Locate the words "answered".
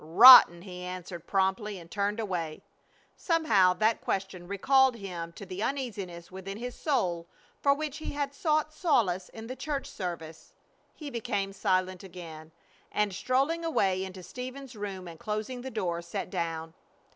0.83-1.27